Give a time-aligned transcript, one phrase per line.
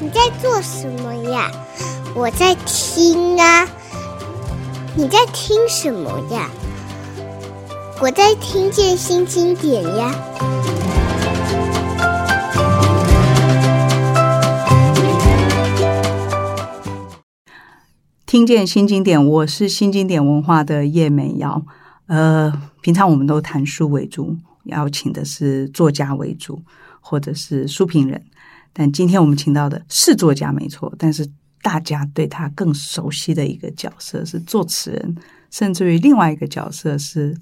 [0.00, 1.50] 你在做什么呀？
[2.14, 3.68] 我在听啊。
[4.96, 6.48] 你在听什么呀？
[8.00, 10.14] 我在听见新经典呀。
[18.24, 21.62] 听见新经典，我是新经典文化的叶美瑶。
[22.06, 26.62] 呃，平常我们都谈书为主，邀请的是作家为主，
[27.00, 28.22] 或者是书评人。
[28.72, 31.28] 但今天我们请到的是作家没错，但是
[31.60, 35.16] 大家对他更熟悉的一个角色是作词人，
[35.50, 37.36] 甚至于另外一个角色是，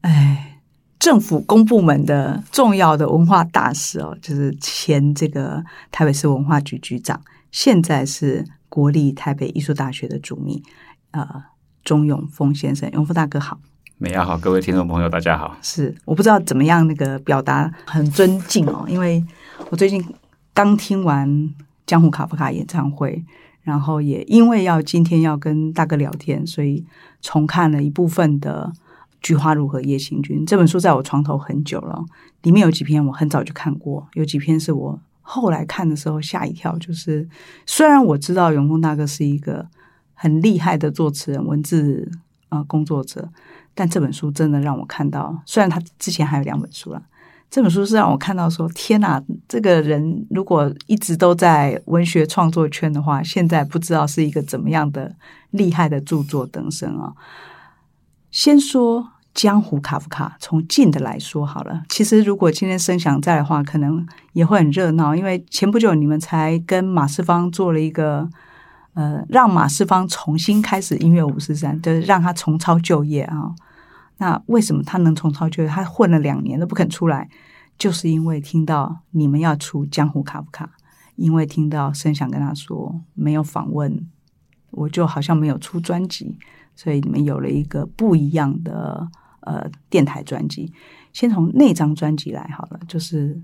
[0.00, 0.58] 哎，
[0.98, 7.20] 政府公部门的重要的文化大使哦，就是前这个台北市文化局局长，
[7.50, 10.62] 现在是国立台北艺术大学的主秘，
[11.10, 11.26] 呃，
[11.84, 13.60] 钟永峰先生，永峰大哥好。
[13.98, 15.56] 美瑶好，各位听众朋友大家好。
[15.60, 19.22] 是，我不知道怎么样那个表达很尊敬哦，因为
[19.68, 20.02] 我最近。
[20.54, 21.50] 刚听完
[21.86, 23.24] 江湖卡夫卡演唱会，
[23.62, 26.84] 然后也因为要今天要跟大哥聊天，所以
[27.20, 28.70] 重看了一部分的
[29.20, 32.04] 《菊花如何夜行军》这本书，在我床头很久了。
[32.42, 36.76] 里面有几篇我很早就看过，有几篇是我后来看的时候吓一跳。
[36.78, 37.28] 就是
[37.64, 39.66] 虽然我知道永丰大哥是一个
[40.12, 42.10] 很厉害的作词人、文字
[42.48, 43.28] 呃工作者，
[43.74, 47.02] 但这本书真的让我看到，虽然他之前还有两本书了。
[47.52, 55.14] 这本书是让我看到说，天哪，这个人如果一直都在文学创作圈的话，现在不知道是一个怎么样的
[55.50, 57.12] 厉害的著作登生啊。
[58.30, 61.82] 先说江湖卡夫卡，从近的来说好了。
[61.90, 68.26] 其实如果今天声响在的话，可能也会很热闹，因为前不久你们才跟马世芳做了一个，
[68.94, 73.54] 呃，让马世芳重新开始音乐五十三，就是让他重操旧业啊。
[74.22, 75.68] 那为什么他能重操旧业？
[75.68, 77.28] 他混了两年都不肯出来，
[77.76, 80.64] 就是因为听到你们要出《江湖卡夫卡》，
[81.16, 84.08] 因为听到声响跟他说没有访问，
[84.70, 86.38] 我就好像没有出专辑，
[86.76, 89.08] 所以你们有了一个不一样的
[89.40, 90.72] 呃电台专辑。
[91.12, 93.42] 先从那张专辑来好了，就是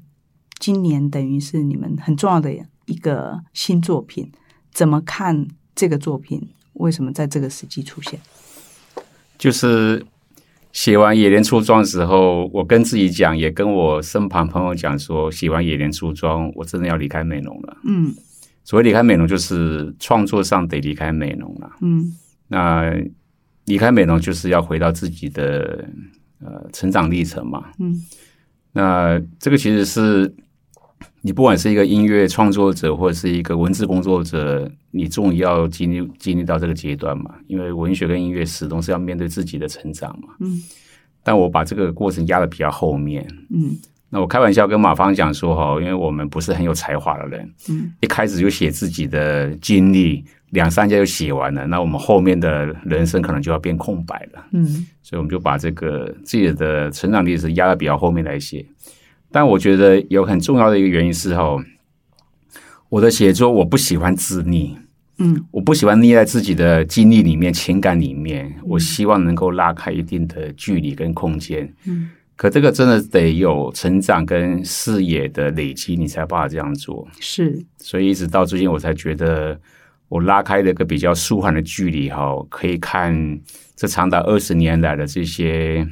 [0.61, 2.55] 今年等于是你们很重要的
[2.87, 4.31] 一个新作品，
[4.73, 6.49] 怎么看这个作品？
[6.75, 8.21] 为什么在这个时机出现？
[9.37, 10.07] 就是。
[10.73, 17.77] 写完《野莲出装》的时候，我跟自己讲，也跟我身旁朋友讲说，写完《野莲出装》，我真的要离开美农了。
[17.85, 18.15] 嗯，
[18.65, 21.71] 所谓离开美农，就是创作上得离开美农了。
[21.81, 22.13] 嗯，
[22.49, 22.95] 那
[23.65, 25.85] 离开美农，就是要回到自己的
[26.41, 27.65] 呃成长历程嘛。
[27.79, 28.01] 嗯，
[28.73, 30.35] 那这个其实是。
[31.21, 37.35] 你不管是一个音乐创作者，或者是一个文字工作者，你终于要经历经历到这个阶段嘛？
[37.49, 40.29] 因为文学跟音乐始终是要面对自己的成长嘛。
[40.41, 40.63] 嗯。
[41.23, 43.27] 但我把这个过程压得比较后面。
[43.51, 43.77] 嗯。
[44.11, 54.47] 那我开玩笑跟马芳讲说哈，因为我们不是很有才华的人，嗯，一开始就写自己的经历，两三家就写完了，那我们后面的人生可能就要变空白了。
[54.53, 54.87] 嗯。
[55.03, 58.65] 所以我们就把这个自己的成长历史压得比较后面来写。
[59.31, 61.63] 但我觉得有很重要的一个原因是哦，
[62.89, 64.75] 我的写作我不喜欢自溺，
[65.19, 77.07] 嗯，我不喜欢溺在自己的经历里面、情感里面，我希望能够拉开一定的距离跟空间，嗯，可这个真的得有成长跟视野的累积，你才办法这样做。
[77.21, 79.61] 是，所以一直到最近我才觉得，
[80.09, 83.39] 我拉开了一个比较舒缓的距离哈，可以看
[83.77, 85.87] 这长达二十年来的这些，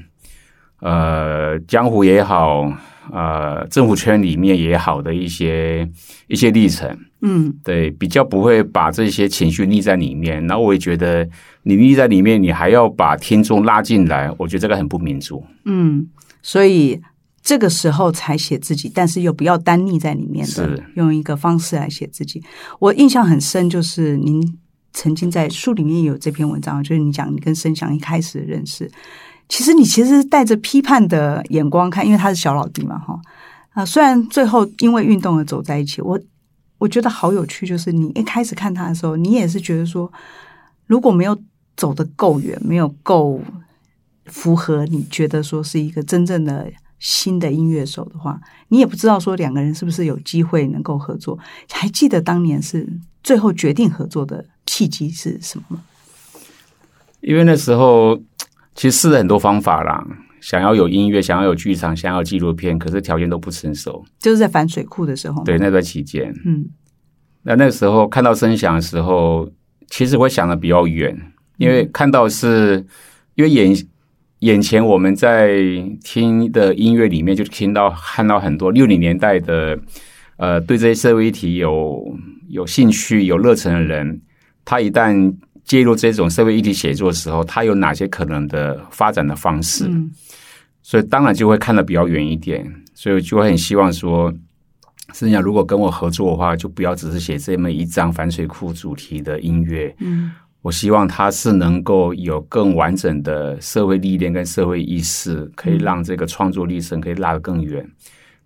[0.80, 2.72] 呃，江湖也好。
[3.12, 5.88] 呃，政府圈里面也好的一些
[6.26, 10.44] 一些历程，嗯，对，比较不会把这些情绪匿在里面。
[10.46, 11.28] 然后我也觉得，
[11.62, 15.44] 你匿在里面，你还要把听众拉进来，我觉得这个很不民主。
[15.64, 16.08] 嗯，
[16.42, 17.00] 所以
[17.42, 22.42] 这个时候才写自己，但是又不要单溺在里面的，是用一个方式来写自己。
[22.80, 24.58] 我印象很深，就是您
[24.92, 28.90] 曾经在书里面有这篇文章，就是你讲你跟申翔一开始的认识。
[29.48, 33.20] 其实你其实带着批判的眼光看，因为他是小老弟嘛，哈
[33.74, 36.18] 啊，虽然最后因为运动而走在一起，我
[36.78, 40.12] 我觉得好有趣，就是你一开始看他的时候，你也是觉得说，
[40.86, 41.38] 如果没有
[41.76, 43.40] 走得够远，没有够
[44.24, 46.68] 符合你觉得说是一个真正的
[46.98, 51.38] 新的音乐手的话，你也不知道说两个人是不是有机会能够合作。
[51.70, 52.84] 还记得当年是
[53.22, 55.84] 最后决定合作的契机是什么吗？
[57.20, 58.20] 因为那时候。
[58.76, 60.06] 其实试了很多方法啦，
[60.40, 64.04] 想要有音乐，想要有剧场，想要有纪录片，可是条件都不成熟。
[64.20, 66.66] 就是在反水库的时候，对那段期间，嗯，
[67.42, 69.50] 那那个时候看到声响的时候，
[69.88, 71.18] 其实会想的比较远，
[71.56, 72.84] 因为看到是，
[73.34, 73.74] 因为眼
[74.40, 75.56] 眼前我们在
[76.04, 79.78] 听的音乐里面，就听到看到很多六零年代的
[80.36, 82.14] 呃，对这些社会议题有
[82.48, 84.20] 有兴趣、有热忱的人，
[84.66, 85.34] 他一旦
[85.66, 89.84] 介入这种社会议题写作的时候，他有哪些可能的发展的方式？
[89.88, 90.10] 嗯、
[90.80, 92.64] 所以当然就会看得比较远一点，
[92.94, 94.32] 所以就会很希望说，
[95.12, 99.94] 是讲如果跟我合作的话，就不要只是写这么一张反水库主题的音乐。
[99.98, 100.30] 嗯，
[100.62, 107.86] 我希望他是能够有更完整的社会历练跟社会意识，可以让这个创作历程可以拉得更远，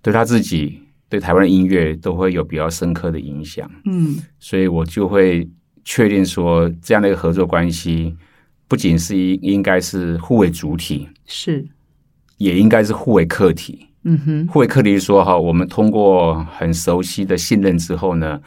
[0.02, 0.81] 对他自己。
[1.11, 5.44] 对台湾的音乐都会有比较深刻的影响，嗯，所以我就会
[5.90, 8.14] 确定说，这样的一个合作关系，
[8.69, 11.66] 不仅是应应该是互为主体，是，
[12.37, 18.40] 也应该是互为客体，嗯哼，互为客体说哈，我们通过很熟悉的信任之后呢，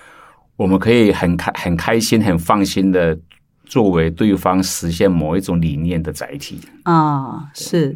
[0.55, 3.19] 我们可以很开很开心、很放心的
[3.65, 6.61] 作为对方实现某一种理念的载体。
[6.83, 7.93] 啊，是。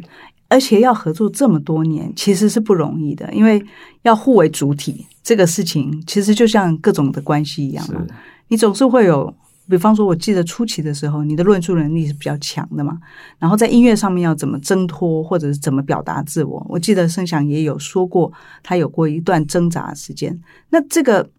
[0.50, 3.62] 而且要合作这么多年，其实是不容易的，因为
[4.02, 8.06] 要互为主体，这个事情其实就像各种的关系一样嘛。
[8.48, 9.32] 你总是会有，
[9.68, 12.98] 比方说，我记得初期的时候，你的论述能力是比较强的嘛。
[13.38, 20.40] 然后在音乐上面要怎么挣脱，或者是怎么表达自我，我记得盛祥也有说过，他有过一段挣扎时间。
[20.70, 21.30] 那这个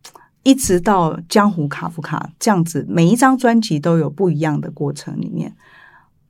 [0.43, 5.55] 一直到江湖卡夫卡这样子，每一张专辑都有不一样的过程里面，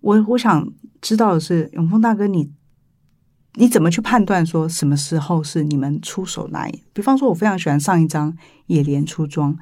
[0.01, 0.67] 我我想
[1.01, 2.51] 知道的是，永峰大哥你。
[3.55, 6.71] 你怎么去判断说什么时候是你们出手来？
[6.93, 8.31] 比方说，我非常喜欢上一张
[8.67, 9.53] 《野莲出装》，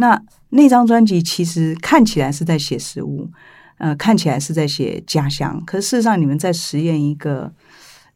[0.00, 3.28] 那那张专辑其实看起来是在写食物，
[3.78, 7.52] 呃，看起来是在写家乡，可是事实上你们在实验一个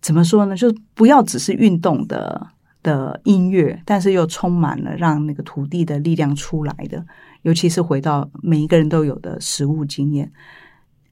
[0.00, 0.56] 怎么说呢？
[0.56, 2.46] 就不要只是运动的
[2.84, 7.04] 的音乐，但是又充满了让那个土地的力量出来的，
[7.42, 10.32] 尤其是回到每一个人都有的食物经验。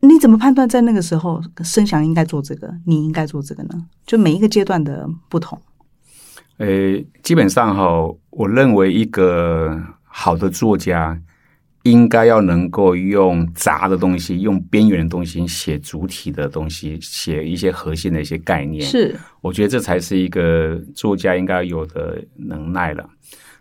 [0.00, 3.70] 你怎么判断在那个时候，盛祥应该做这个，你应该做这个呢？
[4.06, 5.60] 就每一个阶段的不同。
[6.58, 7.84] 诶，基本上哈，
[8.30, 9.78] 我认为一个
[10.10, 11.18] 好的作家
[11.84, 18.84] 应该要能够用杂的东西，用边缘的东西写主体的东西，写一些核心的一些概念。
[18.84, 23.08] 是，我觉得这才是一个作家应该有的能耐了。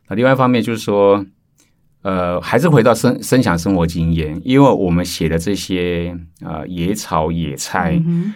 [0.07, 1.25] 那另外一方面就是说。
[2.01, 8.33] 呃，还是回到生生享生活经验，因为我们写的这些呃野草野菜，嗯，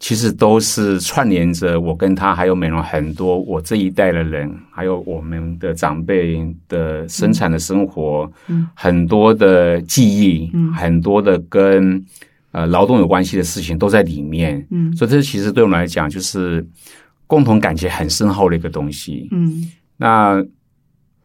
[0.00, 12.04] 其实都是串联着我跟他还有美容很多我这一代的人，还有我们的长辈的生产的生活，嗯，很多的记忆，嗯，很多的跟
[12.50, 16.66] 呃劳动有关系的事情都在里面，嗯，所以这其实对我们来讲就是
[17.26, 20.44] 共同感情很深厚的一个东西，嗯，那。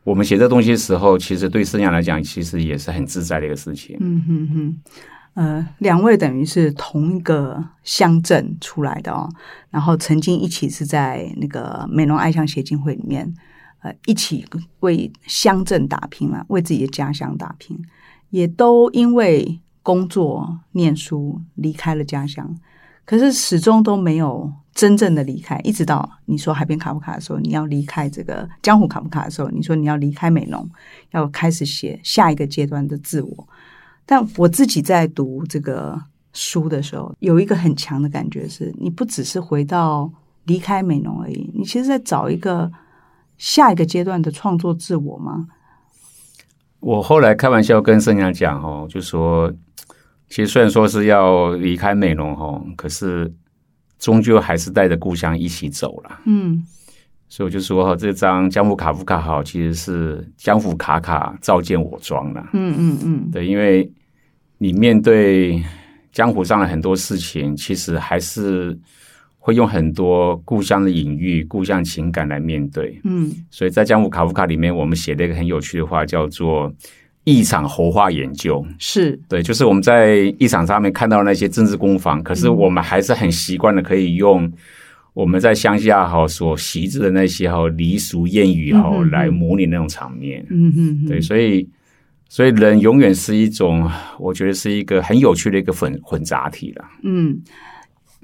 [0.03, 3.97] 我们写这东西的时候，其实对生涯来讲，其实也是很自在的一个事情。
[3.99, 4.75] 嗯哼哼，
[5.35, 9.29] 呃，两位等于是同一个乡镇出来的哦，
[9.69, 13.33] 然后曾经一起是在那个美浓爱乡协进会里面，
[13.83, 14.45] 呃，一起
[14.79, 17.77] 为乡镇打拼了，为自己的家乡打拼，
[18.31, 22.57] 也都因为工作、念书离开了家乡，
[23.05, 24.51] 可是始终都没有。
[24.75, 30.69] 真正的离开，一直到你说海边卡夫卡的时候，你要离开这个江湖卡夫卡的时候，你说你要离开美浓，
[31.11, 33.47] 要开始写下一个阶段的自我。
[34.05, 35.99] 但我自己在读这个
[36.33, 40.11] 书的时候，有一个很强的感觉是，你不只是回到
[40.45, 42.71] 离开美浓而已，你其实在找一个
[43.37, 45.47] 下一个阶段的创作自我吗？
[46.79, 49.51] 我后来开玩笑跟盛阳讲哦，就说，
[50.29, 53.33] 其实虽然说是要离开美浓哦，可是。
[53.97, 56.19] 终究还是带着故乡一起走了。
[56.25, 56.61] 嗯，
[57.35, 62.41] 所以我就说哈，这张江湖卡夫卡好，其实是江湖卡卡照见我庄了。
[62.53, 63.91] 嗯嗯嗯，对，因为
[64.57, 65.61] 你面对
[66.13, 68.79] 江湖上的很多事情，其实还是
[69.37, 72.97] 会用很多故乡的隐喻、故乡情感来面对。
[73.03, 76.73] 嗯，所以在江湖卡夫卡里面，我们写了一个很有趣的话，叫做。
[77.27, 84.47] 一场活化研究是对，就是我们在一场上面看到那些政治攻防，可是我们还是很习惯的可以用
[85.15, 90.45] 我们在乡下哈所习知的那些哈俚俗谚语哈来模拟那种场面。
[90.49, 91.67] 嗯嗯，对，所以
[92.29, 96.85] 所以人永远是一种，我觉得是一个很有趣的一个混混杂体了。
[97.03, 97.41] 嗯，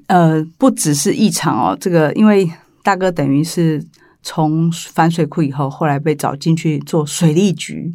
[0.06, 2.48] 呃，不只是一场哦，这个因为
[2.82, 3.82] 大哥等于是
[4.22, 7.92] 从反水库以后，后来被找进去做水利局。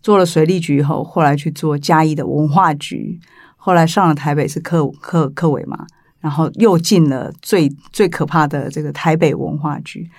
[0.00, 3.20] 做了水利局以后，后来去做嘉义的文化局，
[3.56, 5.86] 后来上了台北是客客客委嘛，
[6.22, 10.10] 然后又进了最最可怕的这个台北文化局。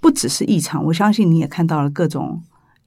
[0.00, 2.40] 不只是异常，我相信你也看到了各种，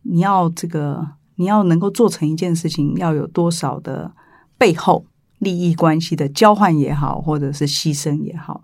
[0.03, 1.05] 你要这个
[1.36, 4.12] 你要能够做成一件事情，要有多少的
[4.58, 5.05] 背后
[5.39, 8.62] 利益关系的交换也好，或者是牺牲也好，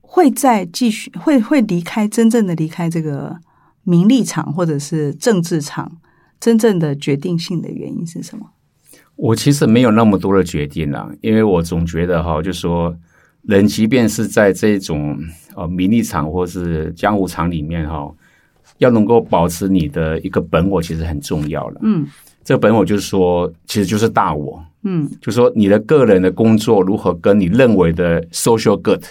[0.00, 3.38] 会再继续会会离开真正的离开这个
[3.82, 5.98] 名利场或者是政治场
[6.38, 8.50] 真正的决定性的原因是什么？
[9.16, 12.94] 我其实没有那么多的决定啦，因为我总觉得哈，就说
[13.42, 15.18] 人即便是在这种
[15.54, 18.12] 呃名利场或是江湖场里面哈，
[18.78, 21.80] 要能够保持你的一个本我，其实很重要了。
[21.82, 22.06] 嗯，
[22.44, 24.62] 这个本我就是说，其实就是大我。
[24.82, 29.02] 嗯，就是说你的个人的工作如何跟你认为的 social good，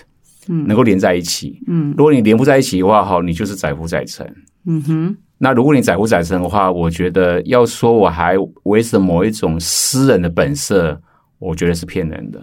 [0.48, 1.60] 嗯，能够连在一起。
[1.68, 4.34] 嗯，如果你连不在一起的话，哈，你就是载浮载沉。
[4.68, 5.18] 嗯哼。
[5.46, 11.00] 那如果你载浮载沉的话，我觉得要说我还维持某一种诗人的本色，
[11.38, 12.42] 我觉得是骗人的。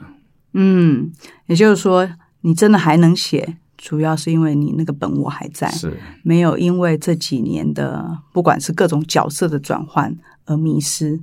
[0.53, 1.11] 嗯，
[1.47, 2.09] 也就是说，
[2.43, 5.93] 你真的还能写，主要是因为你那个本我还在，是
[6.23, 11.19] 没有因为这几年的不管是各种角色的转换而迷失。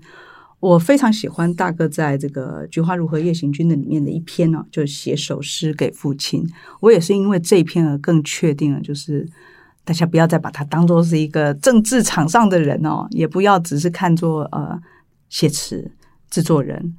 [0.60, 6.46] 我非常喜欢大哥在这个《菊花如何夜行军》的里面的一篇呢，就是写首诗给父亲。
[6.82, 9.26] 我也是因为这一篇而更确定了，就是。
[9.84, 14.80] 大家不要再把他当做是一个政治场上的人哦，也不要只是看作呃
[15.30, 15.92] 写词
[16.30, 16.96] 制作人。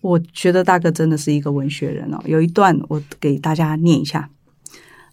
[0.00, 2.20] 我觉得大哥真的是一个文学人哦。
[2.24, 4.30] 有一段我给大家念一下。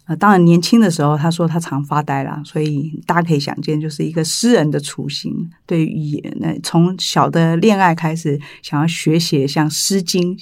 [0.04, 5.50] 呃，当然年轻的时候他说他常发呆啦，所以大家可以想见，就是一个诗人的雏形。
[5.66, 10.36] 对于语言，那从小的恋爱开始，想要学写像《诗经》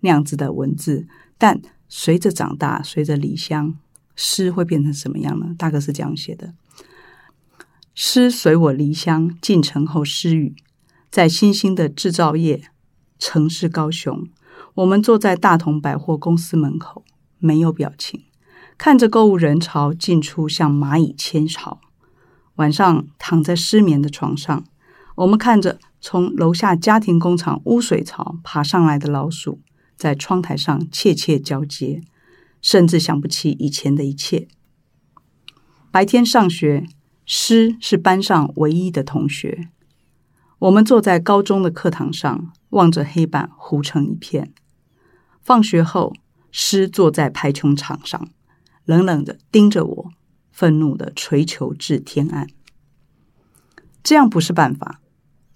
[0.00, 1.60] 那样子的文字，但
[1.90, 3.74] 随着长大，随着离乡。
[4.24, 5.46] 诗会变成什么样呢？
[5.58, 6.54] 大哥是这样写的：
[7.92, 10.54] 诗随我离乡，进城后失语，
[11.10, 12.62] 在新兴的制造业
[13.18, 14.28] 城市高雄，
[14.74, 17.04] 我们坐在大同百货公司门口，
[17.40, 18.22] 没有表情，
[18.78, 21.80] 看着购物人潮进出，像蚂蚁迁巢。
[22.54, 24.64] 晚上躺在失眠的床上，
[25.16, 29.60] 我们看着从楼下家庭工厂污水槽爬上来的老鼠，
[29.96, 32.02] 在窗台上窃窃交接。
[32.62, 34.48] 甚至想不起以前的一切。
[35.90, 36.86] 白天上学，
[37.26, 39.68] 诗是班上唯一的同学。
[40.60, 44.54] 我们坐在高中的课堂上，望着黑板糊成一片。
[45.40, 46.14] 放学后，
[46.52, 48.28] 诗坐在排球场上，
[48.84, 50.10] 冷冷的盯着我，
[50.52, 52.46] 愤怒的捶球至天暗。
[54.04, 55.00] 这样不是办法。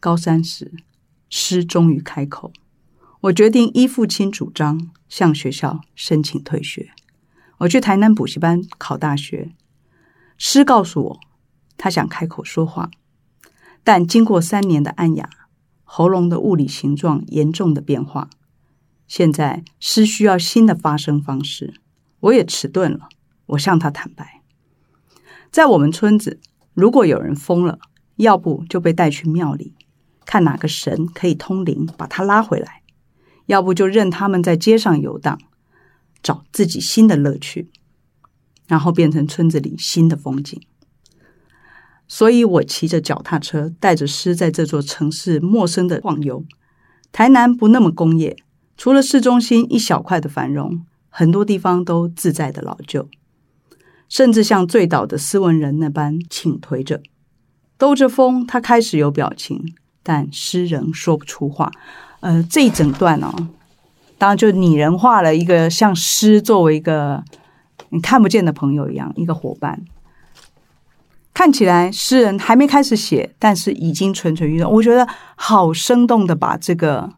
[0.00, 0.72] 高三时，
[1.30, 2.52] 诗终于开口。
[3.22, 6.90] 我决定依父亲主张，向学校申请退学。
[7.58, 9.52] 我去台南补习班考大学。
[10.36, 11.20] 诗告诉我，
[11.76, 12.90] 他想开口说话，
[13.82, 15.28] 但经过三年的按压，
[15.84, 18.28] 喉咙的物理形状严重的变化。
[19.08, 21.80] 现在诗需要新的发声方式。
[22.20, 23.08] 我也迟钝了。
[23.46, 24.42] 我向他坦白，
[25.52, 26.40] 在我们村子，
[26.74, 27.78] 如果有人疯了，
[28.16, 29.72] 要不就被带去庙里，
[30.24, 32.82] 看哪个神可以通灵，把他拉回来。
[33.44, 35.38] 要不就任他们在街上游荡，
[36.26, 37.70] 找自己新的乐趣，
[38.66, 40.60] 然后变成村子里新的风景。
[42.08, 46.44] 所以我骑着脚踏车，带着诗在这座城市陌生的晃悠。
[47.12, 48.36] 台南不那么工业，
[48.76, 53.08] 除了市中心一小块的繁荣，很多地方都自在的老旧，
[54.08, 57.00] 甚至像醉倒的斯文人那般倾颓着，
[57.78, 58.44] 兜着风。
[58.44, 61.70] 他开始有表情，但诗人说不出话。
[62.18, 63.32] 呃，这一整段哦，
[64.18, 67.22] 当然就拟人化了一个像诗作为一个
[67.90, 69.82] 你看不见的朋友一样，一个伙伴。
[71.34, 74.72] 看起来诗人还没开始写，但是已经蠢蠢欲动。
[74.72, 77.12] 我觉得好生动的把这个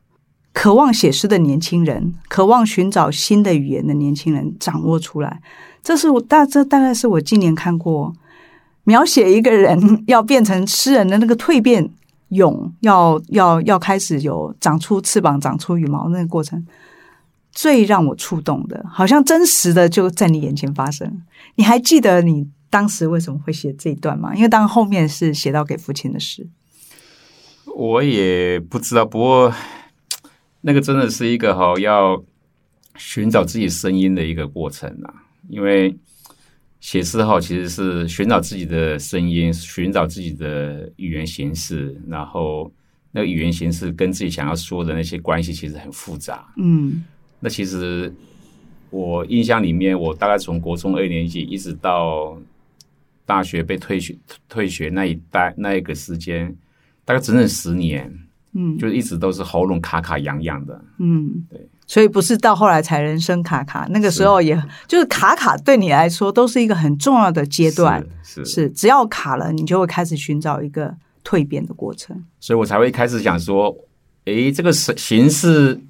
[0.53, 5.41] 渴望写诗的年轻人，渴望寻找新的语言的年轻人掌握出来。
[5.85, 8.13] 这是我大这大概是我今年看过
[8.83, 11.89] 描写一个人要变成诗人的那个蜕变。
[12.31, 16.67] 蛹要要要开始有长出翅膀、长出羽毛那个过程，
[17.53, 21.23] 最让我触动的，好像真实的就在你眼前发生。
[21.57, 24.35] 你还记得你当时为什么会写这一段吗？
[24.35, 26.47] 因为当后面是写到给父亲的诗，
[27.75, 29.05] 我也不知道。
[29.05, 29.53] 不过
[30.61, 32.23] 那个真的是一个哈要
[32.97, 35.15] 寻找自己声音的一个过程啊，
[35.49, 35.97] 因为。
[36.81, 42.73] 写诗号其实是寻找自己的声音，寻找自己的语言形式，然后
[43.11, 46.47] 那个语言形式跟自己想要说的那些关系其实很复杂。
[46.57, 47.05] 嗯，
[47.41, 48.13] 那其实
[48.91, 52.41] 我印象里面，我大概从国中二年级一直到
[53.27, 54.17] 大学被退学
[54.49, 56.55] 退学那一代那一个时间，
[57.05, 58.09] 大概整整十年，
[58.53, 60.85] 嗯，就一直都是喉咙卡卡痒痒的。
[60.99, 61.69] 嗯，对。
[61.89, 68.07] 所以不是到后来才人生卡卡，那个时候也是就是卡卡，对你来说都是一个很重要的阶段。
[68.23, 72.23] 是，只要卡了，你就会开始寻找一个蜕变的过程。
[72.39, 73.75] 所以我才会开始想说，
[74.27, 75.81] 诶，这个形式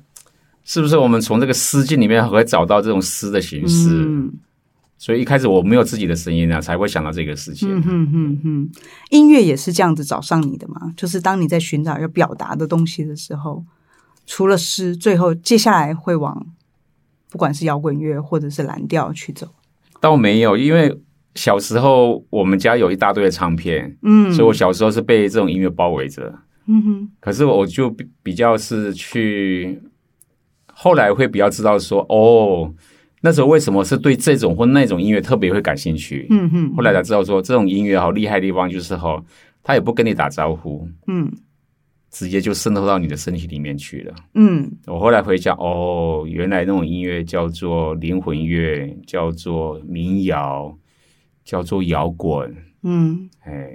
[0.62, 3.88] 是不是我们从这个诗境里面会找到这种诗的形式？
[3.90, 4.32] 嗯，
[4.98, 7.68] 所以一开始我没有自己的声音啊，才会想到这个事情。
[7.68, 8.70] 嗯哼哼哼，
[9.10, 10.92] 音乐也是这样子找上你的嘛？
[10.96, 13.64] 就是当你在寻找要表达的东西的时候，
[14.28, 16.46] 除了诗，最后接下来会往
[17.30, 19.48] 不管是摇滚乐或者是蓝调去走。
[20.00, 21.00] 倒没有，因为
[21.34, 26.32] 小时候我们家有一大堆的唱片，嗯，所以我小时候是被这种音乐包围着。
[26.66, 29.80] 嗯哼，可是我就比比较是去，
[30.74, 32.72] 后来会比较知道说，哦。
[33.20, 36.28] 那时候为什么是对这种或那种音乐特别会感兴趣？
[36.30, 39.20] 嗯哼，后来才知道说这种音乐好厉害的地方就是哈，
[39.64, 41.32] 他也不跟你打招呼，嗯，
[42.10, 44.14] 直接就渗透到你的身体里面去了。
[44.34, 50.76] 嗯，我后来回想，哦，原来那种音乐叫做灵魂乐，叫做民谣，
[51.44, 52.56] 叫做摇滚。
[52.82, 53.70] 嗯，哎，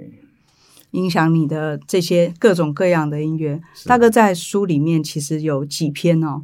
[0.90, 6.42] 影响你的这些各种各样的音乐，大哥在书里面其实有几篇哦。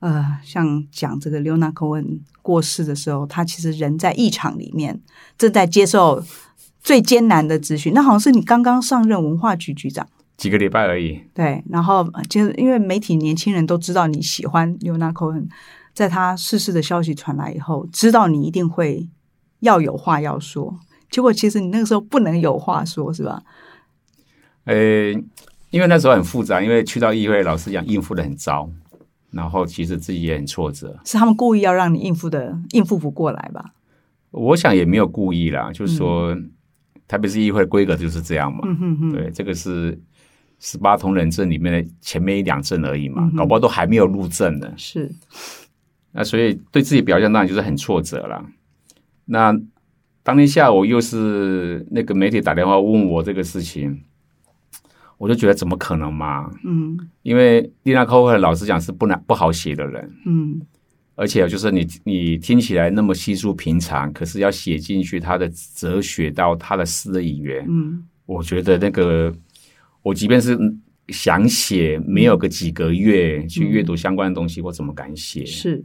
[0.00, 5.00] 呃，像讲这个 Leonard Cohen 过世的时候，他其实人在异场里面，
[5.38, 6.22] 正在接受
[6.82, 7.94] 最艰难的咨询。
[7.94, 11.20] 那好像是你刚刚上任文化局局长，几个礼拜而已。
[11.32, 15.46] 对，然后就是因为媒体年轻人都知道你喜欢 Leonard Cohen，
[15.92, 19.08] 在他逝世的消息传来以后，知道你一定会
[19.60, 20.78] 要有话要说。
[21.10, 23.42] 结果其实你那个时候不能有话说，是吧？
[24.64, 25.12] 呃，
[25.70, 28.68] 因为那时候很复杂，因为去到议会，老实讲，应付的很糟。
[29.30, 33.74] 然后其实自己也很挫折，是他们故意要让你应付的应付不过来吧？
[34.30, 36.36] 我想也没有故意啦，就是说，
[37.08, 38.60] 台北市议会规格就是这样嘛。
[38.62, 40.00] 嗯哼哼，对，这个是
[40.58, 44.72] 十八铜人阵里面的前面一两阵而已嘛，搞不好都还没有入阵呢。
[44.76, 45.10] 是，
[46.12, 48.44] 那所以对自己表现当然就是很挫折了。
[49.24, 49.58] 那
[50.22, 54.02] 当天下午又是那个媒体打电话问我这个事情。
[55.16, 56.50] 我就觉得怎么可能嘛？
[56.64, 60.60] 嗯，因为丽娜·寇克老实讲是不难不好写的人，嗯，
[61.14, 69.32] 而且就是你你听起来那么稀疏平常，可是要写进去他的哲学到他的诗的语言，嗯，我觉得那个
[70.04, 70.56] 我即便是
[71.08, 75.44] 想写，没有个几个月去阅读相关的东西，嗯，我怎么敢写？
[75.44, 75.84] 是，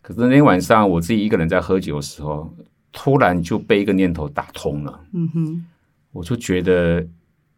[0.00, 2.54] 可是那天晚上我自己一个人在喝酒的时候，
[2.92, 5.64] 突然就被一个念头打通了，嗯哼，
[6.12, 7.04] 我就觉得。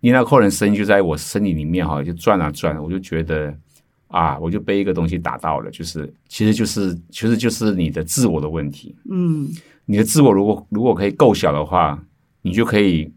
[0.03, 3.55] 你那客人声音就在我身体里面哈，就转啊转，我就觉得
[4.07, 8.97] 啊，我就被一个东西打到了，就是其实就是其实就是你的自我的问题。
[9.11, 9.47] 嗯，
[9.85, 12.03] 你的自我如果如果可以够小的话，
[12.41, 13.13] 你就可以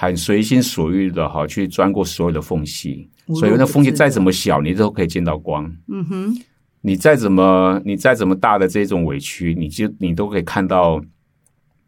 [0.00, 3.08] 很随心所欲的哈去钻过所有的缝隙。
[3.34, 5.64] 所以那缝隙再怎么小，你都可以见到光。
[5.88, 6.38] 嗯哼，
[6.82, 11.00] 你再怎么你再怎么大的这种委屈，你就你都可以看到，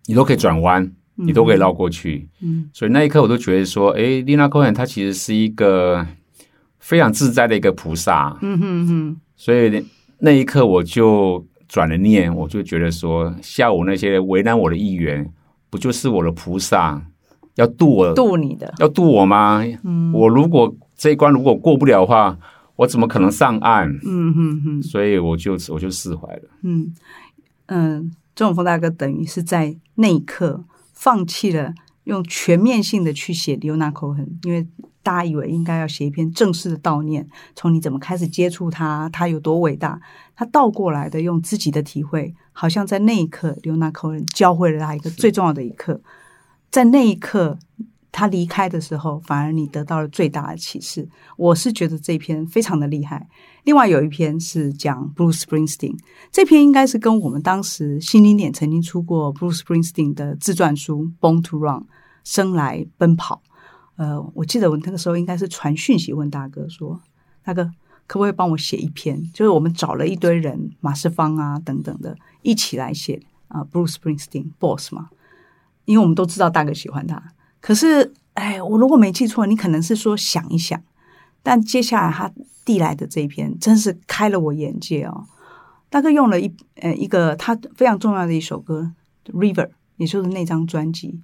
[0.06, 0.92] 你都可以转弯。
[1.22, 6.06] 你都可以绕过去，嗯，所以那一刻我都觉得说，哎，丽娜·寇恩她其实是一个
[6.78, 9.20] 非常自在的一个菩萨，嗯哼哼。
[9.36, 9.84] 所以
[10.18, 15.30] 那一刻我就转了念，我就觉得说，下午那些为难我的议员，
[15.68, 17.02] 不就是我的菩萨
[17.60, 19.62] 要渡我，渡你的，要渡我吗？
[19.84, 22.36] 嗯，我如果这一关如果过不了的话，
[22.76, 23.88] 我怎么可能上岸？
[24.04, 24.82] 嗯哼哼。
[24.82, 26.42] 所以我就我就释怀了。
[26.62, 26.92] 嗯
[27.66, 30.64] 嗯，钟永丰大哥等于是在那一刻。
[30.92, 31.72] 放弃了
[32.04, 34.66] 用全面性的去写刘纳口痕，因为
[35.02, 39.98] 大家以为应该要写一篇正式的悼念，从你怎么开始接触他，他有多伟大，
[40.36, 45.98] 他倒过来的用自己的体会，好像在那一刻，刘纳寇恩教会了他一个最重要的一课，
[46.70, 47.58] 在那一刻。
[48.12, 51.08] 他离开的时候，反而你得到了最大的启示。
[51.36, 53.24] 我是觉得这篇非常的厉害。
[53.62, 55.96] 另外有一篇是讲 Bruce Springsteen，
[56.32, 61.82] 这篇应该是跟我们当时新经典曾经出过 Bruce Springsteen 的自传书《Born to Run》
[62.24, 63.40] 生来奔跑。
[63.94, 67.00] 呃，我记得我那个时候应该是传讯息问大哥说
[67.44, 67.70] ：“大哥，
[68.08, 69.22] 可不可以帮我写一篇？
[69.32, 75.10] 就是我们找了一堆人，马世芳啊等等的，一起来写啊、呃、Bruce Springsteen Boss 嘛，
[75.90, 77.20] 因为我们都知道大哥喜欢他。”
[77.60, 80.80] 可是，哎，我如果没记错，你可能是说想一想，
[81.42, 82.30] 但接下来他
[82.64, 85.26] 递来的这一篇，真是开了我眼界哦。
[85.88, 88.92] 大哥用了一呃一个他非常重要的一首歌
[89.32, 91.20] 《River》，也就是那张专辑，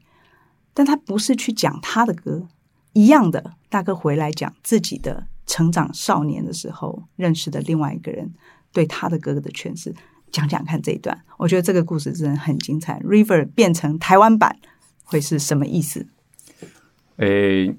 [0.74, 2.48] 但他不是去讲他的歌，
[2.92, 8.34] 一样的，大哥回来讲自己的成长少年的时候认识的另外一个人
[8.72, 9.94] 对他的哥哥的诠释，
[10.36, 13.00] 讲讲看这一段，我觉得这个故事真的很精彩。
[13.02, 14.54] 《River》变成台湾版
[15.02, 16.06] 会是什么意思？
[17.16, 17.74] 诶，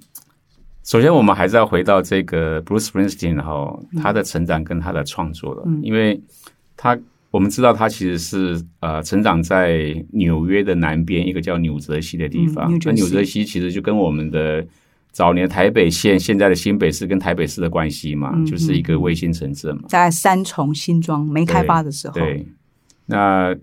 [0.83, 6.19] 首先我们还是要回到这个 Bruce Springsteen 哈，他的成长跟他的创作了，嗯、因为
[6.75, 6.97] 他
[7.29, 14.65] 我们知道他其实是呃成长在纽约的南边一个叫纽泽西的地方，嗯、那纽泽西其实就跟我们的
[15.11, 22.47] 早年台北县现在的新北市跟台北市的关系嘛，嗯、就是一个卫星城镇嘛，在三重新庄没开发的时候，对，对，
[23.05, 23.55] 那。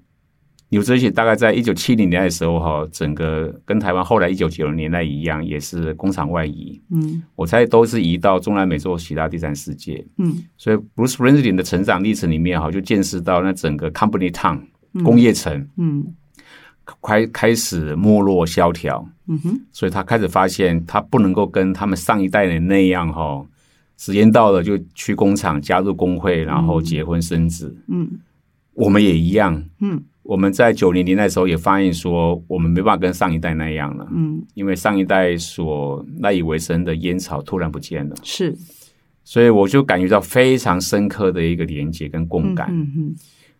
[0.71, 6.81] 纽泽西大概在一九七零年代的时候，哈，整个跟台湾后来一九九零年代一样，也是工厂外移。
[6.91, 10.05] 嗯，我猜都是移到中南美洲其他第三世界。
[10.19, 14.59] 嗯，所以 Bruce Springsteen 的成长历程里面，哈，就见识到那整个 Company Town
[15.05, 16.13] 工业城，嗯，
[17.03, 19.07] 开开始没落萧条。
[19.27, 23.45] 嗯哼，所以他开始发现，他不能够跟他们上一代人那样，哈，
[23.97, 27.77] 时间到了就去工厂加入工会，然后结婚生子。
[27.89, 28.09] 嗯，
[28.75, 29.65] 我们也一样。
[29.81, 30.03] 嗯。
[30.25, 38.57] 我们在九零年代的时候也发现说，我们没办法跟上一代那样了，嗯，因为上一代所赖以为生的烟草突然不见了，是，
[39.23, 43.15] 所以我就感觉到非常深刻的一个连接跟共感，嗯嗯，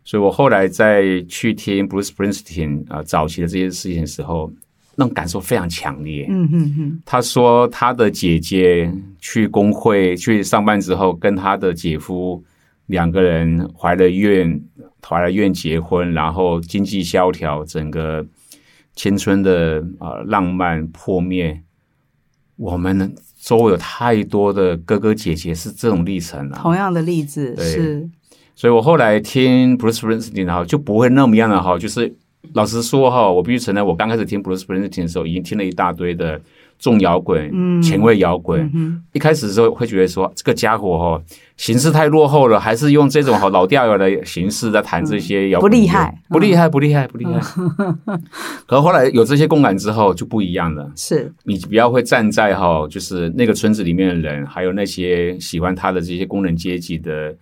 [0.05, 4.53] 所以我后来在去听 Bruce Springsteen 啊早期的这些事情的时候，
[4.97, 12.45] 那种感受非常强烈，嗯嗯嗯，他说他的姐姐去工会去上班之后，跟他的姐夫。
[12.89, 14.63] 两个人怀了孕，
[15.03, 18.23] 怀了孕结婚，然后经济萧条，整个
[18.95, 21.59] 青春的啊、呃、浪漫破灭。
[22.57, 28.07] 我们周围有太多的哥哥姐姐是这种历程啊，同样的例子是。
[28.55, 32.15] 所以我后来听 Bruce Springsteen 哈，就不会那么样的哈，就是
[32.53, 36.41] 老实说哈，我必须承认，我刚开始听 Bruce Springsteen 的时候，已经听了一大堆的。
[36.77, 41.23] 重摇滚，嗯，前卫摇滚，嗯嗯，一开始的时候会觉得说这个家伙哈
[41.57, 47.41] 形式太落后了，还是用这种好老调的形式在弹这些摇滚，不厉害，不厉害，不厉害，不厉害。
[48.67, 51.33] 可后来有这些共感之后就不一样了，是。
[51.45, 57.33] 你比较会站在哈，就是那个村子里面的人，还有那些喜欢他的这些工人阶级的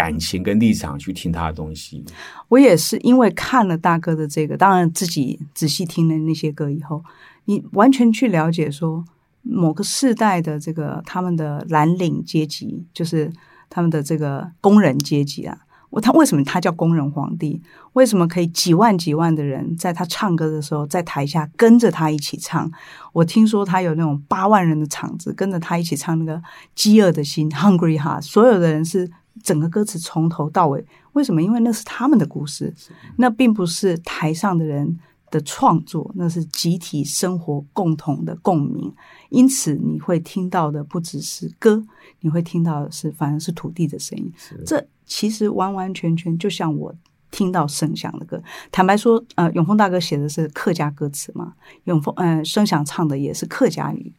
[0.00, 2.02] 感情跟立场去听他的东西。
[2.48, 7.04] 我也是因为看了大哥的这个，当然自己仔细听了那些歌以后。
[7.44, 9.04] 你完全去了解说
[9.42, 13.30] 某个世代的这个他们的蓝领阶级，就是
[13.68, 15.58] 他们的这个工人阶级啊。
[15.90, 17.60] 我他为什么他叫工人皇帝？
[17.94, 22.70] 为什么可以几万几万的人在他唱歌的时候在台下跟着他一起唱？
[23.12, 26.40] 我听说他有那种八万人的场子跟着他一起唱那个
[26.76, 29.10] 饥饿的心 （Hungry Heart），所有的人是
[29.42, 30.84] 整个歌词从头到尾。
[31.12, 31.42] 为什么？
[31.42, 32.74] 因为那是他们的故事，
[33.16, 34.98] 那并不是台上的人。
[35.32, 38.92] 的创作，那是集体生活共同的共鸣，
[39.28, 41.80] 因此你会听到的不只是歌，
[42.18, 44.32] 你会听到的是反而是土地的声音。
[44.66, 46.92] 这其实完完全全就像我
[47.30, 48.42] 听到声响的歌。
[48.72, 54.12] 坦白说，呃，永丰大哥写的是客家歌词嘛，永丰呃声响唱的也是客家语。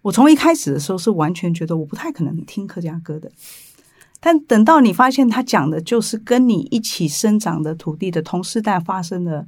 [0.00, 3.30] 我从一开始的时候是完全觉得我不太可能听客家歌的，
[4.24, 9.46] 但等到你发现他讲的就是跟你一起生长的土地的同时代发生的。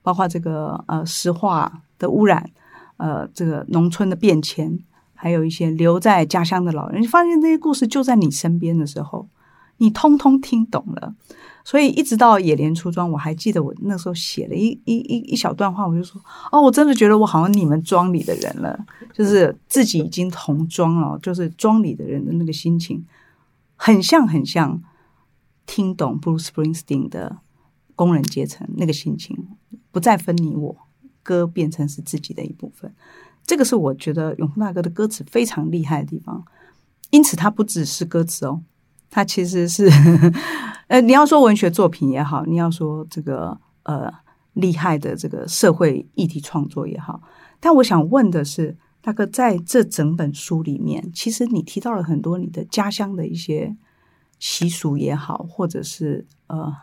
[0.00, 2.48] 包括这个呃石化的污染，
[2.96, 4.78] 呃这个农村的变迁，
[5.14, 9.28] 还有一些留在家乡的老人，你发现这些故事就在你身边的时候，
[9.76, 11.14] 你通通听懂了。
[11.62, 16.18] 所以一直到野莲出庄，我还记得我那时候写了一一一一小段话，我就说
[16.50, 18.78] 哦，我真的觉得我好像你们庄里的人了，
[19.12, 23.04] 就是自己已经同庄了，就是庄里的人的那个心情，
[23.78, 24.82] 很像很像
[25.64, 27.38] 听懂 Bruce Springsteen 的
[27.94, 29.56] 工人阶层那个心情。
[29.90, 30.76] 不再分你我，
[31.22, 32.94] 歌变成是自己的一部分，
[33.44, 36.44] 这个是我觉得永丰大哥的歌词非常厉害的地方。
[37.10, 38.60] 因此，它不只是歌词哦，
[39.10, 40.32] 它其实是呵呵，
[40.88, 44.12] 呃，你要说文学作品也好，你要说这个呃
[44.52, 47.22] 厉害的这个社会议题创作也好。
[47.58, 53.76] 但我想问的是，大哥在这整本书里面，其实你提到了很多你的家乡的一些
[54.38, 56.74] 习俗也好，或者是呃。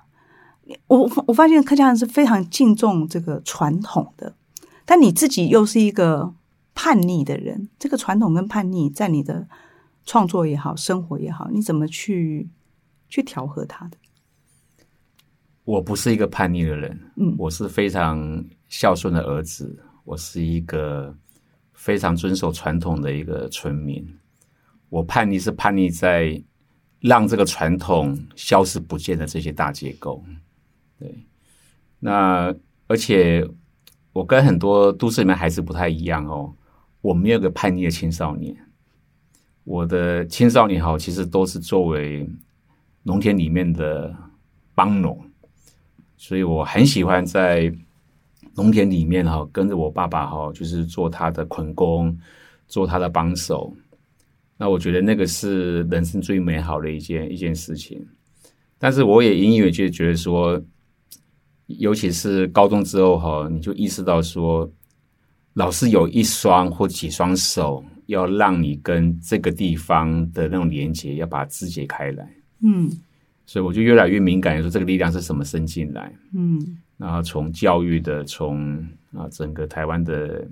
[0.88, 4.36] 我我发现客家人是非常敬重这个传统的，
[4.84, 6.34] 但你自己又是一个
[6.74, 7.70] 叛逆的人。
[7.78, 9.48] 这个传统跟叛逆，在你的
[10.08, 12.50] 创作也好，生活也好，你怎么去
[13.08, 13.98] 去调和它的？
[15.66, 21.16] 我不是一个叛逆的人，嗯，我是非常孝顺的儿子，我是一个
[21.76, 24.04] 非常遵守传统的一个村民。
[24.90, 26.42] 我叛逆是叛逆在
[27.02, 30.24] 让这个传统消失不见的这些大结构。
[30.98, 31.26] 对，
[32.00, 32.56] 那
[32.88, 33.48] 而且
[34.14, 36.56] 我跟很多都市里面孩子不太一样哦，
[37.02, 38.56] 我没有个叛逆的青少年，
[39.64, 42.30] 我的青少年好，其实都是作为
[43.04, 44.16] 农田里面的
[44.74, 45.30] 帮农，
[46.16, 47.76] 所以我很喜欢在
[48.56, 52.18] 农田里面哈，跟着我爸爸哈，就是做他的捆工，
[52.68, 53.72] 做他的帮手。
[54.58, 58.06] 那我觉得那个是人生最美好的一件一件事情，
[58.78, 60.62] 但是我也隐隐约约觉得说。
[61.80, 64.72] 尤其是高中之后哈，你就意识到说，
[65.54, 72.32] 老是有一双或几双手，要让你跟这个地方的那种连接，要把它肢解开来。
[72.62, 72.88] 嗯，
[73.48, 76.14] 所以我就越来越敏感，说这个力量是什么伸进来？
[76.36, 78.78] 嗯，然后从教育的，从
[79.14, 80.48] 啊整个台湾的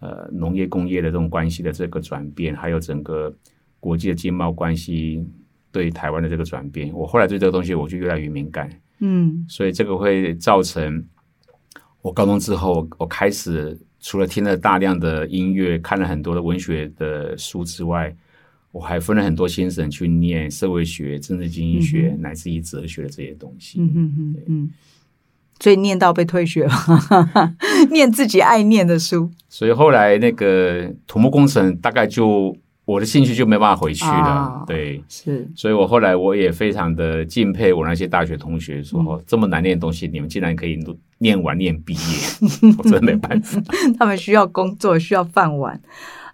[0.00, 3.34] 呃农业工业的这种关系的这个转变，还有整个
[3.80, 5.26] 国际的经贸关系
[5.70, 8.70] 对台湾的这个转变，我后来对这个东西我就越来越敏感。
[9.00, 11.04] 嗯，所以这个会造成
[12.02, 18.14] 我高中之后，我开始除了听了大量的音乐，看了很多的文学的书之外，
[18.70, 23.80] 我还分了很多心神去念社会学、政治经济学，嗯、乃至于哲学的这些东西。
[23.80, 24.70] 嗯嗯嗯嗯，
[25.62, 26.72] 所以念到被退学了，
[27.92, 29.30] 念自己爱念的书。
[29.48, 32.56] 所以后来那个土木工程大概就。
[32.84, 40.76] 我的兴趣就没办法回去了，哦、对，是，所以我后来我也非常的敬佩我那些大学同学说，说、嗯、这么难念的东西，你们竟然可以
[41.18, 43.62] 念完念毕业， 我真的没办法。
[43.96, 45.80] 他们需要工作，需要饭碗。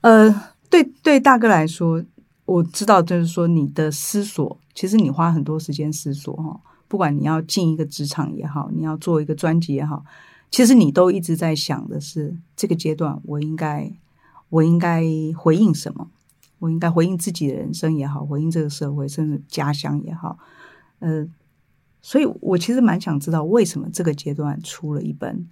[0.01, 0.35] 呃，
[0.71, 2.03] 对对，大哥来说，
[2.47, 10.05] 我知道，就是说你的思索，其实你花很多时间思索哈，不管你要进一个职场也好，你要做一个专辑也好，
[10.51, 13.93] 其实你都一直在想的是这个阶段我应该
[14.49, 15.05] 我应该
[15.37, 16.11] 回应什么。
[16.61, 20.37] 我应该回应自己的人生也好，回应这个社会，甚至家乡也好，
[20.99, 21.25] 呃，
[22.03, 25.37] 所以我其实蛮想知道，为什么这个阶段出了一本《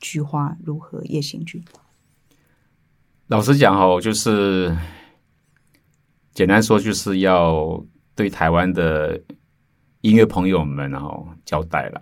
[0.00, 1.62] 菊花如何夜行军》。
[3.26, 4.74] 老实讲哦，就是
[6.32, 9.20] 简单说，就是要对台湾的
[10.06, 12.00] 音乐朋友们然后交代了。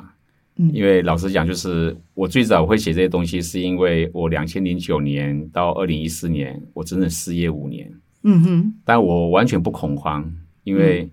[0.56, 7.90] 嗯，因为老实讲，就是我最早会写这些东西，是因为我两千零九年到二零一四年，我整整失业五年。
[8.22, 10.24] 嗯哼，但我完全不恐慌，
[10.62, 11.10] 因为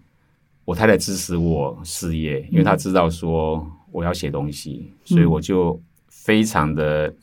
[0.63, 7.13] 我太太支持我失业，嗯、因为她知道说我要写东西，嗯、所以我就非常的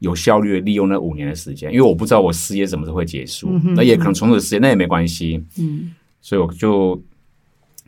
[0.00, 7.02] 有效率的利用那五年的时间，因为我不知道我失业什么时候会结束，嗯、那也可能从此时间那也没关系，嗯，所以我就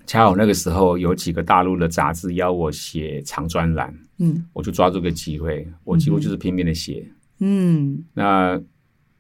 [0.07, 7.07] 恰好那个时候有几个大陆的杂志邀我写长专栏，嗯，我就抓住个机会，我几乎就是拼命的写，
[7.41, 8.61] 嗯，那。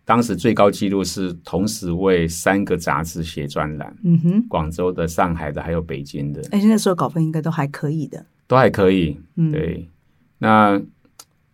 [0.08, 6.40] 当时最高纪录是同时为三个杂志写专栏，嗯哼，广州的、上海的，还有北京的。
[6.52, 9.18] 哎，那时候稿费应该都还可以的，都还可以。
[9.34, 9.90] 嗯，对。
[10.38, 10.80] 那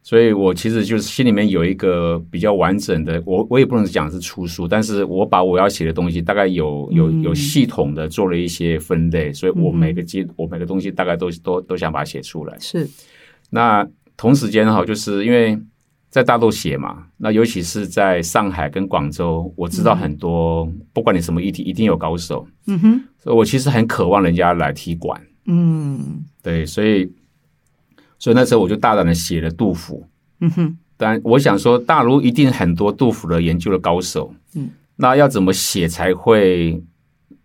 [0.03, 12.57] 所以，我其实就是心里面有一个比较完整的，我我也不能讲是出书，但是我把我要写的东西大概有有有系统的做了一些分类，所以我每个阶我每个东西大概都都都想把它写出来。
[12.59, 12.89] 是。
[13.51, 15.59] 那同时间哈，就是因为。
[16.13, 22.47] 在大陆写嘛，那尤其是在上海跟广州，我知道很多，嗯、不管你什么议题，一定有高手。
[22.67, 25.19] 嗯哼，所以我其实很渴望人家来踢馆。
[25.47, 27.11] 嗯，对，所以，
[28.23, 30.07] 所以那时候我就大胆的写了杜甫。
[30.39, 34.33] 嗯哼，但我想说，大陆一定很多杜甫的研究的高手。
[34.55, 36.81] 嗯，那要怎么写才会？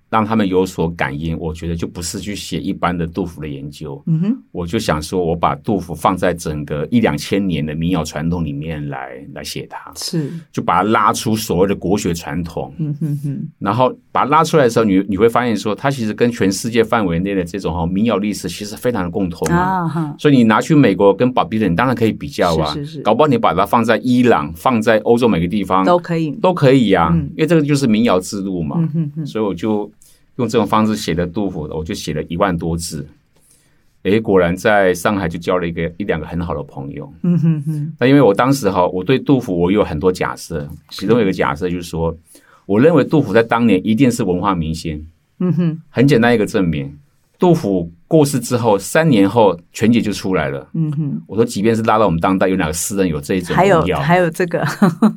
[0.10, 4.02] 让他们有所感应，我觉得就不是去写一般的杜甫的研究。
[4.08, 12.74] 嗯哼，我就想说，我把杜甫放在整个一两千年的民谣传统里面来来写它，是就把它拉出所谓的国学传统。
[12.78, 19.86] 嗯哼哼，然后把它拉出来的时候，你你会发现说，它其实跟全世界范围内的这种哈民谣历史其实非常的共通啊。
[19.88, 22.74] 哈，所以你拿去美国跟保比伦，你当然可以比较啊。
[22.74, 27.14] 是是是，搞不好你把它放在伊朗，放在欧洲每个地方都可以，都可以呀。
[27.32, 28.78] 因为这个就是民谣之路嘛。
[28.80, 29.92] 嗯哼哼，所以我就。
[30.38, 33.06] 用这种方式写的杜甫的，我就写了一万多字。
[34.04, 37.12] 诶，果然在上海就交了一个一两个很好的朋友。
[37.24, 37.94] 嗯哼哼。
[38.00, 42.16] 那因为我当时哈，我对杜甫我有很多假设，其中有一个假设就是说，
[42.66, 45.06] 我认为杜甫在当年一定是文化明星。
[45.40, 45.82] 嗯哼。
[45.90, 46.98] 很简单一个证明，
[47.40, 47.92] 杜甫。
[48.10, 50.66] 过世之后三年后，全集就出来了。
[50.74, 53.54] 嗯哼，我说，即便是拉到我们当代，有哪个诗人有这一种？
[53.54, 54.66] 还有还有这个，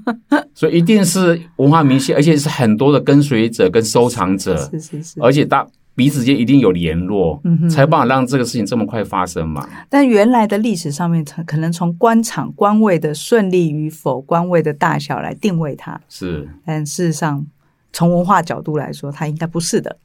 [0.56, 4.56] 所以一定是文化明星，而且是很多的跟随者跟收藏者。
[4.72, 9.68] 是是是，而且大彼此间一定有联络，嗯哼，才法让这个事情这么快发生嘛。
[9.88, 16.00] 但原来的历史上面，可能从官场官位的顺利与否、官位的大小来定位它。
[16.09, 17.46] 是，但事实上，
[17.92, 19.96] 从文化角度来说，它应该不是的。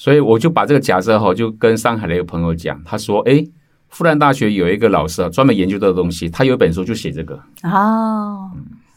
[0.00, 3.46] 所以我就把这个假设哈，就跟上海的一个朋友讲，他说：“哎，
[3.90, 8.50] 复旦大学有一个老师啊，专门研究这个东西，他有一本书就写这个。”哦，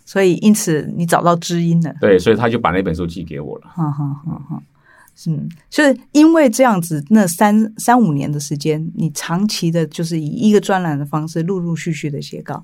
[0.05, 1.93] 所以因此你找到知音了。
[1.99, 3.65] 对，所以他就把那本书寄给我了。
[3.67, 4.63] 哈哈哈哈，
[5.27, 12.63] 嗯，就是因为这样子，那三三五年的时间，你长期的就是以一个专栏的方式，陆陆续续的写稿，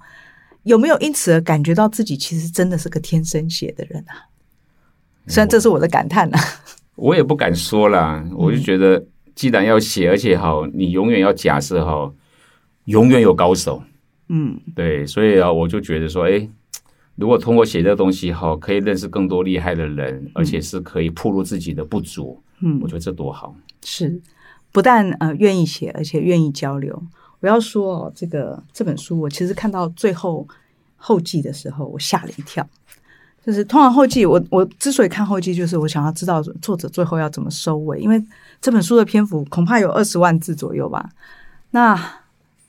[0.63, 4.31] 有没有因此而感觉到自己其实真的是个天生写的人啊？
[5.27, 6.39] 虽然这是我的感叹啊。
[6.99, 12.13] 我也不敢说啦，我就觉得，既然要写，而且好，你永远要假设哈，
[12.85, 13.81] 永远有高手，
[14.27, 16.47] 嗯，对，所以啊，我就觉得说，哎，
[17.15, 23.55] 如果通过写这个东西哈，可以认识更多厉害的人，而且是可以暴露自己的不足，嗯，我觉得这多好。
[23.83, 24.21] 是，
[24.71, 27.01] 不但呃愿意写，而且愿意交流。
[27.39, 30.45] 我要说哦，这个这本书我其实看到最后
[30.97, 32.67] 后记的时候，我吓了一跳。
[33.45, 38.23] 就是通常后记，我我之所以看后记，就是我想要知道作者最后要怎么收尾，因为
[38.61, 41.09] 这本书的篇幅恐怕有二十万字左右吧。
[41.71, 41.99] 那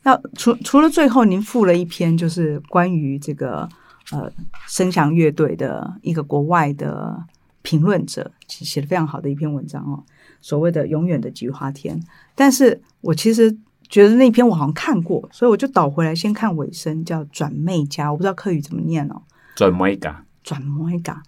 [0.04, 3.68] 要除除了最后您附了一篇，就是关于这个
[4.12, 4.30] 呃
[4.68, 7.22] 声响乐队的一个国外的
[7.62, 10.02] 评论者写的非常好的一篇文章哦，
[10.40, 12.00] 所谓的永远的菊花田。
[12.34, 13.56] 但是我其实。
[13.90, 19.20] 觉得那篇我好像看过，所以我就倒回来先看尾声，叫转妹家，我不知道客语怎么念哦。
[19.56, 21.22] 转妹家，转妹家。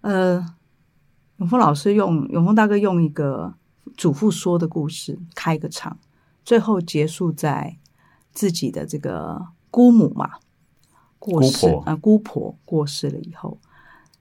[0.00, 0.44] 呃，
[1.36, 3.54] 永峰老师用永峰大哥用一个
[3.96, 5.98] 祖父说的故事开个场，
[6.44, 7.78] 最后结束在
[8.32, 10.30] 自己的这个姑母嘛
[11.18, 13.58] 过世啊、呃，姑婆过世了以后，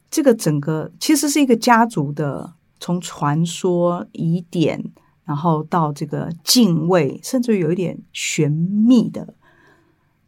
[0.10, 4.92] 这个整个其实是一个家族的从传说疑点。
[5.26, 9.36] 然后到这个敬畏，甚至有一点玄秘的，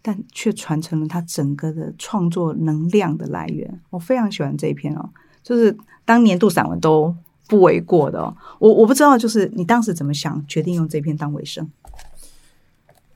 [0.01, 3.79] 但却传承了他整个的创作能量的来源。
[3.89, 5.09] 我非常喜欢这一篇哦，
[5.43, 7.15] 就是当年度散文都
[7.47, 8.35] 不为过的哦。
[8.59, 11.69] 我我不知道，就是你当时怎么想，决定用这篇当尾声？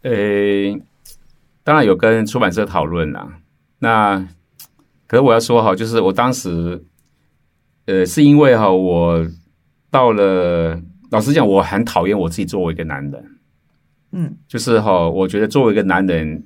[0.02, 0.12] 呃，
[1.64, 3.40] 当然有跟出版社讨论啦。
[3.80, 4.28] 那
[5.08, 6.84] 可是我要说哈，就是我当时，
[7.86, 9.28] 呃，是因为哈，我
[9.90, 10.82] 到了。
[11.12, 13.38] 老实讲，我很讨厌我自己作为一个男人，
[14.12, 16.44] 嗯，就是哈，我觉得作为一个男人，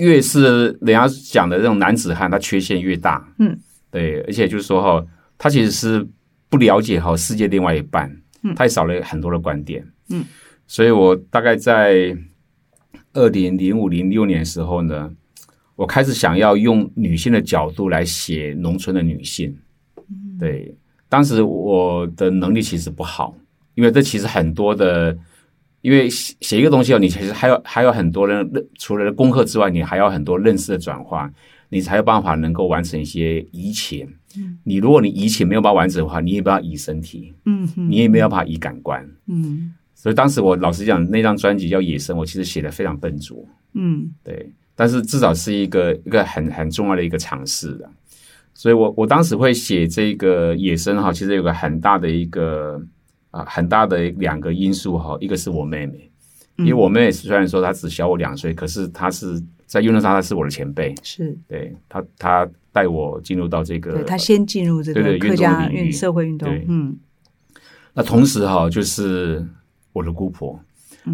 [0.00, 3.58] 越是人家讲的这种男子汉，他缺陷越大，嗯，
[3.90, 6.06] 对，而且就是说哈，他其实是
[6.48, 8.10] 不了解哈世界另外一半，
[8.42, 10.24] 嗯，他也少了很多的观点，嗯，
[10.66, 12.16] 所以我大概在
[13.12, 15.10] 二零零五零六年的时候呢，
[15.76, 19.56] 我开始想要用女性的角度来写农村的女性，
[19.96, 20.74] 嗯，对，
[21.08, 23.36] 当时我的能力其实不好。
[23.76, 25.16] 因为这其实很多的，
[25.82, 28.46] 因为写写一个东西哦，你其实还有还有很多人，
[28.78, 31.30] 除了功课之外，你还要很多认识的转化，
[31.70, 34.06] 你才有办法能够完成一些移情。
[34.36, 39.72] 嗯，你如果你移情没有办法完成的话，你也不要移身体，嗯，你也没有办法移感官，嗯。
[39.94, 43.42] 所以当时我老实讲，那张专辑叫《野生》，我其实写的非常笨拙，
[43.74, 44.52] 嗯，对。
[44.76, 47.90] 但是至少是一个一个很很重要的一个尝试的。
[48.54, 52.82] 所以我我当时会写这个《野生》哈，其实有个很大的一个。
[53.30, 56.10] 啊，很大的两个因素哈，一个是我妹妹，
[56.56, 61.38] 因为我妹妹虽然说她只小我两岁，可是她是在运动上她是我的前辈，是。
[61.46, 66.96] 对她她带我进入到这个，她先进入这个客家运社会运动，嗯，
[67.94, 69.46] 那同时哈，就是
[69.92, 70.58] 我的姑婆，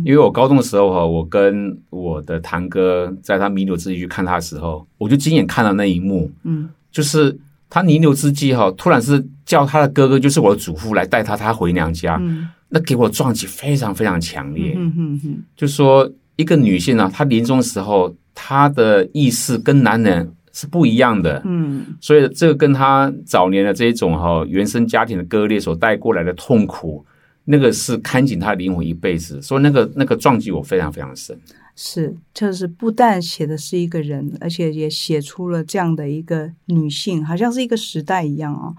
[0.05, 7.38] 因为我高中的时候哈，我跟我的堂哥在他弥留之际去看他的时候，我就亲眼看到那一幕，嗯，就是。
[7.68, 12.16] 他弥留之际哈，突然是叫他的哥哥，就是我的祖父来带他，他回娘家。
[12.20, 14.74] 嗯、那给我撞击非常非常强烈。
[14.76, 21.42] 嗯嗯嗯，就说一个女性啊，她临终的时候，她的意识跟男人是不一样的。
[21.44, 27.05] 嗯，所以这个跟她早年的这种哈原生家庭的割裂所带过来的痛苦，
[27.44, 29.40] 那个是看紧她灵魂一辈子。
[29.42, 31.37] 所以那个那个撞击我非常非常深。
[31.78, 38.76] 是，就是不但写的是一个人，而且也写出了这样的一个女性，好像是一个时代一样啊、哦。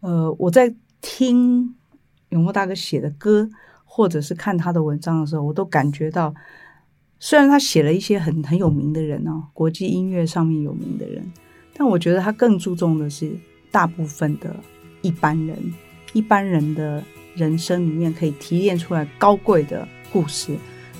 [0.00, 1.74] 呃，我在听
[2.28, 3.48] 永丰大哥写的歌，
[3.86, 6.34] 或者是看他的文章的时候，我都感觉到，
[7.18, 11.32] 虽然他写了一些很很有名的人哦，国际音乐上面有名的人，
[11.74, 13.34] 但我觉得他更注重的是
[13.70, 14.54] 大部分的
[15.00, 15.56] 一般人，
[16.12, 17.02] 一般人的
[17.34, 20.54] 人生里面可以提炼出来高贵的故事。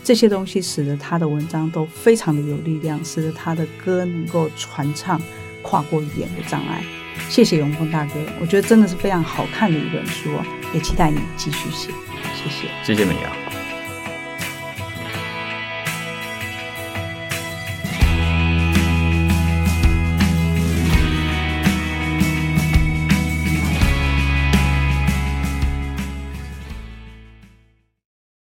[0.05, 5.21] 这些东西使得他的文章都非常的有力量，使得他的歌能够传唱，
[5.63, 6.85] 跨过语言的障碍。
[7.31, 10.31] 谢谢永峰大哥，我觉得真的是非常好看的一本书，
[10.75, 11.91] 也期待你继续写。
[12.35, 13.44] 谢谢，谢谢美瑶。